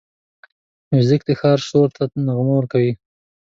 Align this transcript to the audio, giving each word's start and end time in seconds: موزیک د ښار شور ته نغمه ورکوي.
موزیک 0.91 1.21
د 1.27 1.31
ښار 1.39 1.59
شور 1.67 1.87
ته 1.95 2.03
نغمه 2.27 2.53
ورکوي. 2.55 2.93